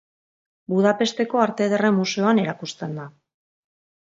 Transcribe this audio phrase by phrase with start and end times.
[0.73, 3.07] Budapesteko Arte Ederren Museoan erakusten da.